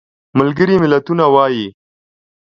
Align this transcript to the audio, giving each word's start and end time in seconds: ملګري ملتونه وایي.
ملګري 0.37 0.75
ملتونه 0.83 1.25
وایي. 1.33 1.67